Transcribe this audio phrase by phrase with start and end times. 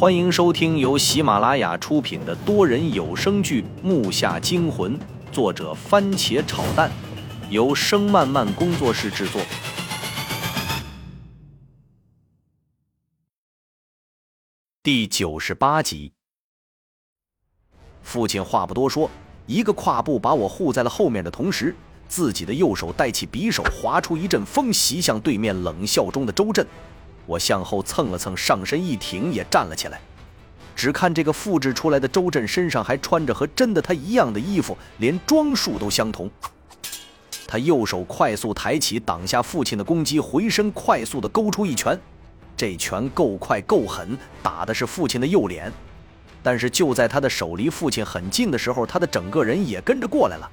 [0.00, 4.98] 欢迎收听由喜马拉雅出品的多人有声剧《木下惊魂》，
[5.30, 6.90] 作者番茄炒蛋，
[7.50, 9.42] 由声漫漫工作室制作。
[14.82, 16.14] 第九十八集，
[18.00, 19.10] 父亲话不多说，
[19.44, 21.76] 一个跨步把我护在了后面的同时，
[22.08, 26.66] 自己的右手带起匕首，划出一阵风，袭向对面冷笑中的周震。
[27.30, 30.00] 我向后蹭了蹭，上身一挺，也站了起来。
[30.74, 36.28] 只看这个复制出来的周震身上还穿着和真的他一样的衣服，连装束都相同。
[37.46, 41.96] 他右手快速抬起，挡下父亲的攻击，回身快速的勾出一拳。
[42.56, 45.72] 这拳够快够狠，打的是父亲的右脸。
[46.42, 50.50] 但是就在他的手离父亲很近的时候，他的整个人也跟着过来了。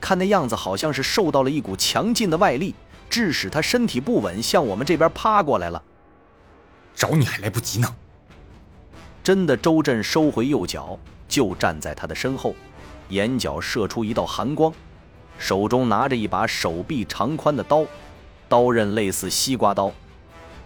[0.00, 2.74] 看那样子，好像是受到了一股强劲的外力，
[3.10, 5.82] 致使他身体不稳，向我们这边趴过来了。
[6.94, 7.94] 找你还来不及呢！
[9.22, 12.54] 真的，周震收回右脚，就站在他的身后，
[13.08, 14.72] 眼角射出一道寒光，
[15.38, 17.84] 手中拿着一把手臂长宽的刀，
[18.48, 19.90] 刀刃类似西瓜刀，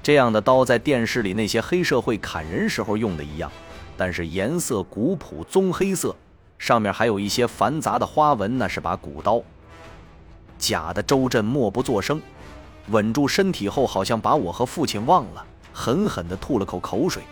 [0.03, 3.51] 这样的刀在电视里那些黑社会砍人时候用的一样，
[3.97, 6.15] 但是颜色古朴棕黑色，
[6.59, 9.41] 上面还有一些繁杂的花纹，那是把古刀。
[10.59, 12.21] 假的周震默不作声，
[12.89, 15.47] 稳住身体后，好像把我和父亲忘了。
[15.79, 17.23] 狠狠地吐了口口水，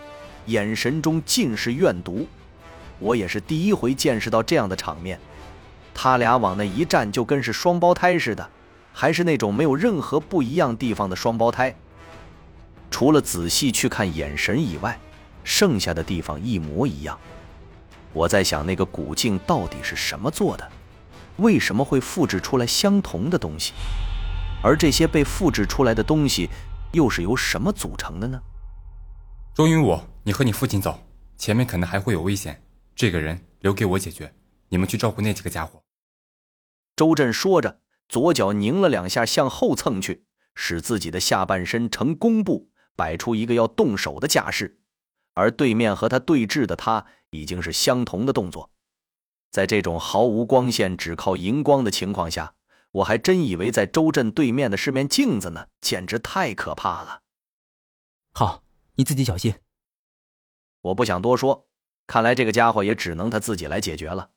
[0.47, 2.25] 眼神中尽是怨毒。
[3.01, 5.19] 我也是第一回见识到这样的场面，
[5.93, 8.49] 他俩往那一站，就跟是双胞胎似的，
[8.93, 11.75] 还是那种没有任何不一样地方的双胞胎。
[12.89, 14.97] 除了仔细去看眼神以外，
[15.43, 17.19] 剩下的地方一模一样。
[18.13, 20.71] 我在想，那个古镜到底是什么做的？
[21.39, 23.73] 为什么会复制出来相同的东西？
[24.63, 26.49] 而这些被复制出来的东西。
[26.92, 28.41] 又是由什么组成的呢？
[29.55, 30.98] 周云武，你和你父亲走，
[31.37, 32.62] 前面可能还会有危险，
[32.95, 34.34] 这个人留给我解决，
[34.69, 35.83] 你们去照顾那几个家伙。
[36.94, 40.25] 周震说着，左脚拧了两下，向后蹭去，
[40.55, 44.81] 使自己的下半身呈弓步，摆出一个要动手的架势。
[45.34, 48.71] 而对面和他对峙的他，已经是相同的动作。
[49.50, 52.56] 在这种毫无光线，只靠荧光的情况下。
[52.97, 57.21] 我还真以为在周震对面的是面镜子呢，简直太可怕了。
[58.33, 58.62] 好，
[58.95, 59.55] 你自己小心。
[60.81, 61.67] 我不想多说，
[62.06, 64.31] 看来这个家伙也只能他自己来解决了。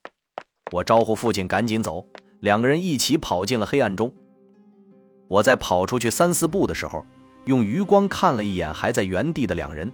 [0.72, 2.06] 我招呼父亲赶紧走，
[2.42, 4.14] 两个人一起跑进了黑暗中。
[5.30, 7.06] 我在跑出去三四步的时候，
[7.46, 9.90] 用余光看了一眼还在原地的两人，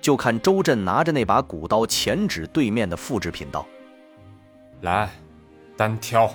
[0.00, 3.64] 就看周震拿着那把古刀前指对面的复制品道
[4.82, 5.10] ：“来，
[5.76, 6.28] 单挑。”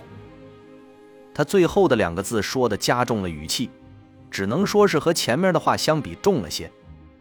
[1.35, 3.69] 他最后的两个字说的加重了语气，
[4.31, 6.71] 只能说是和前面的话相比重了些。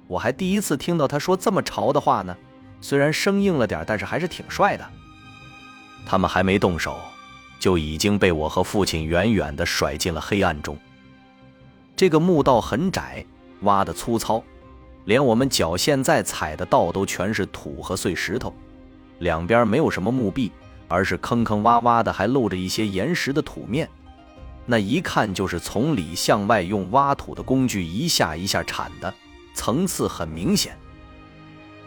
[0.06, 2.36] 我还第一次听到他说这么潮的话呢，
[2.80, 4.88] 虽然生硬了点，但是还是挺帅的。
[6.06, 6.97] 他们还没动手，
[7.58, 10.78] 就已经被我和父亲远远地甩进了黑暗中。
[11.96, 13.26] 这个墓道很窄，
[13.62, 14.41] 挖的粗糙，
[15.06, 18.54] 连我们脚现在踩的道都全是土和碎石头，
[19.19, 20.52] 两边没有什么墓壁，
[20.86, 23.91] 而是坑坑洼洼的，还露着一些岩石的土面。
[24.66, 29.12] 那一看就是从里向外用挖土的工具一下一下铲的，
[29.54, 30.76] 层次很明显。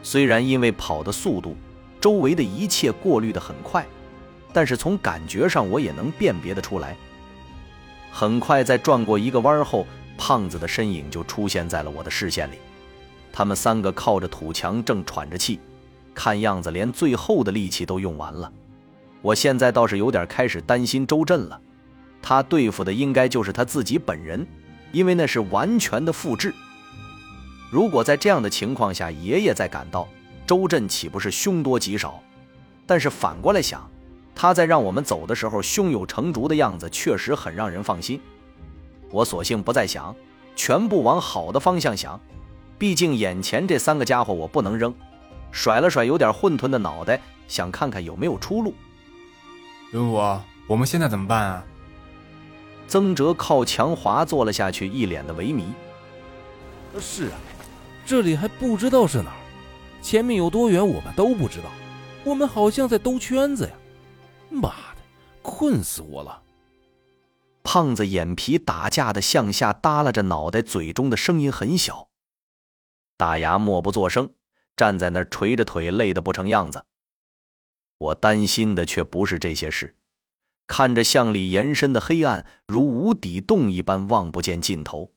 [0.04, 1.56] 虽然因为跑的速度，
[2.00, 3.86] 周围的一切过滤的很快，
[4.54, 6.96] 但是从感觉上我也能辨别得出来。
[8.12, 9.86] 很快在转过一个弯后，
[10.18, 12.56] 胖子的身影就出现在了我的视线里。
[13.34, 15.60] 他们三个靠着土墙正喘着气，
[16.14, 18.52] 看样子连最后的力气都用完了。
[19.22, 21.60] 我现在倒是有点开始担心周震了。
[22.28, 24.46] 他对付的应该就是他自己本人，
[24.92, 26.54] 因为那是完全的复制。
[27.72, 30.06] 如果在这样的情况下，爷爷再赶到，
[30.46, 32.22] 周震岂不是凶多吉少？
[32.86, 33.90] 但是反过来想，
[34.36, 38.20] 他在让我们走的时候胸有成竹的样子，确实很让人放心。
[39.10, 40.14] 我索性不再想，
[40.54, 42.20] 全部往好的方向想。
[42.78, 44.94] 毕竟眼前这三个家伙我不能扔。
[45.54, 48.74] 甩了甩有点混沌的脑袋，想看看有没有出路。
[49.94, 50.18] 云武，
[50.68, 51.66] 我们现在怎么办啊？
[52.88, 55.66] 曾哲靠墙滑坐了下去，一脸的萎靡。
[57.00, 57.38] 是啊，
[58.06, 59.38] 这里还不知道是哪儿，
[60.02, 61.66] 前面有多远我们都不知道，
[62.24, 63.74] 我们好像在兜圈子呀！
[64.50, 65.02] 妈的，
[65.42, 66.42] 困死我了！
[67.64, 72.08] 胖子眼皮打架的向下耷拉着脑袋，嘴中的声音很小。
[73.18, 74.30] 大牙默不作声，
[74.78, 76.86] 站在那儿垂着腿，累得不成样子。
[77.98, 79.97] 我担心的却不是这些事。
[80.68, 85.14] 看着向里延伸的黑暗，如无底洞一般望不见尽头。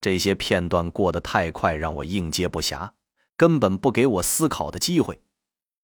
[0.00, 2.90] 这些片段过得太快，让我应接不暇。
[3.36, 5.20] 根本不给我思考的机会。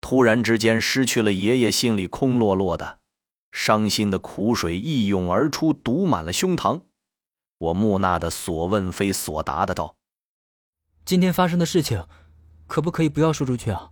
[0.00, 2.98] 突然之间失去了爷爷，心里空落落的，
[3.52, 6.80] 伤心的苦水一涌而出，堵满了胸膛。
[7.58, 9.96] 我木讷的所问非所答的道
[11.06, 12.06] ：“今天发生的事情，
[12.66, 13.90] 可不可以不要说出去啊？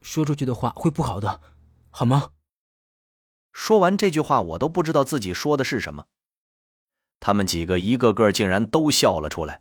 [0.00, 1.40] 说出去的话会不好的，
[1.90, 2.30] 好吗？”
[3.52, 6.04] 说完这句话，我都不知道自己说的是什么。
[7.18, 9.60] 他们几个一个个竟然都笑了出来，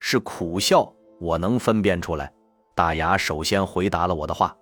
[0.00, 2.32] 是苦笑，我能分辨出来。
[2.74, 4.56] 大牙首先回答了我的话。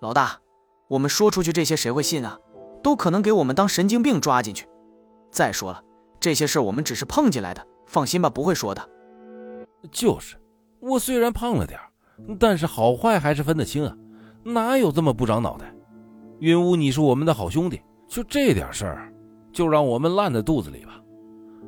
[0.00, 0.40] 老大，
[0.88, 2.38] 我们说出去这些谁会信啊？
[2.82, 4.68] 都可能给我们当神经病抓进去。
[5.30, 5.82] 再说了，
[6.20, 8.88] 这些事我们只是碰进来的，放心吧，不会说的。
[9.90, 10.36] 就是，
[10.80, 11.80] 我虽然胖了点
[12.38, 13.96] 但是好坏还是分得清啊，
[14.44, 15.72] 哪有这么不长脑袋？
[16.42, 19.14] 云雾，你是我们的好兄弟，就这点事儿，
[19.52, 21.00] 就让我们烂在肚子里吧。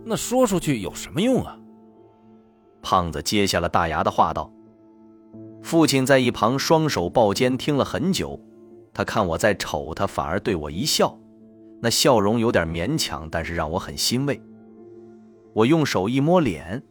[0.05, 1.56] 那说出去有什么用啊？
[2.82, 4.53] 胖子接下了大牙的话道。
[5.62, 8.37] 父亲在一旁双手抱肩听了很久，
[8.93, 11.17] 他看我在瞅他，反而对我一笑，
[11.81, 14.43] 那笑容有点勉强，但是让我很欣慰。
[15.53, 16.82] 我用手一摸脸，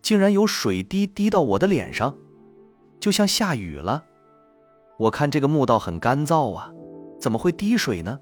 [0.00, 2.16] 竟然有水滴滴到我的脸上，
[3.00, 4.04] 就像下雨了。
[5.00, 6.70] 我看这个墓道很干燥啊，
[7.24, 8.20] 怎么会滴水呢？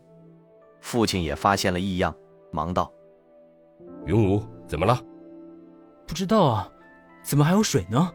[0.81, 2.15] 父亲也发现了异样，
[2.53, 2.89] 忙道
[4.07, 4.97] ：“云武，怎么了
[6.07, 6.69] ？”“不知道啊，
[7.21, 8.13] 怎么还有水呢？”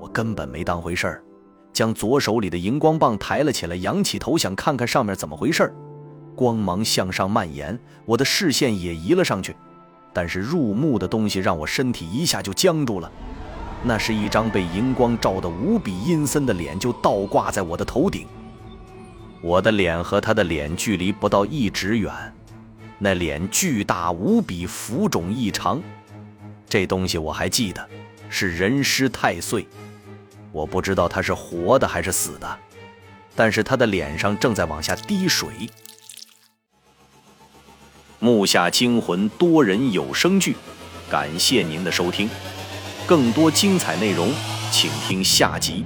[0.00, 1.24] 我根本没当回事儿，
[1.74, 5.74] 将左手里的荧光棒抬了起来，仰起头想看看上面怎么回事儿。
[6.34, 9.54] 光芒向上蔓延，我的视线也移了上去，
[10.14, 13.12] 但是入目的东西让我身体一下就僵住了。
[13.84, 18.26] 那是一张被荧光照得无比阴森的脸，就倒挂在我的头顶。
[19.46, 22.12] 我的脸和他的脸距离不到一指远，
[22.98, 25.80] 那脸巨大无比，浮肿异常。
[26.68, 27.88] 这东西我还记得，
[28.28, 29.64] 是人尸太岁。
[30.50, 32.58] 我不知道他是活的还是死的，
[33.36, 35.48] 但是他的脸上正在往下滴水。
[38.18, 40.56] 木下惊魂多人有声剧，
[41.08, 42.28] 感谢您的收听，
[43.06, 44.32] 更多精彩内容，
[44.72, 45.84] 请听下集。